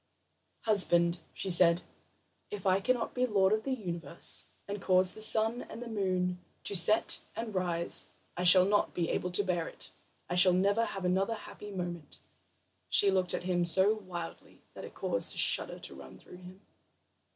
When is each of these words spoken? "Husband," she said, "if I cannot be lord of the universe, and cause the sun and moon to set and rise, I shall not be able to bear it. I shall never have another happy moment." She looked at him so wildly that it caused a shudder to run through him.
"Husband," 0.61 1.19
she 1.31 1.51
said, 1.51 1.83
"if 2.49 2.65
I 2.65 2.79
cannot 2.79 3.13
be 3.13 3.27
lord 3.27 3.53
of 3.53 3.61
the 3.61 3.69
universe, 3.75 4.47
and 4.67 4.81
cause 4.81 5.11
the 5.13 5.21
sun 5.21 5.61
and 5.69 5.81
moon 5.93 6.39
to 6.63 6.75
set 6.75 7.21
and 7.35 7.53
rise, 7.53 8.07
I 8.35 8.43
shall 8.43 8.65
not 8.65 8.95
be 8.95 9.09
able 9.09 9.29
to 9.29 9.43
bear 9.43 9.67
it. 9.67 9.91
I 10.27 10.33
shall 10.33 10.53
never 10.53 10.85
have 10.85 11.05
another 11.05 11.35
happy 11.35 11.69
moment." 11.69 12.17
She 12.89 13.11
looked 13.11 13.35
at 13.35 13.43
him 13.43 13.63
so 13.63 13.93
wildly 13.93 14.63
that 14.73 14.85
it 14.85 14.95
caused 14.95 15.35
a 15.35 15.37
shudder 15.37 15.77
to 15.77 15.93
run 15.93 16.17
through 16.17 16.37
him. 16.37 16.61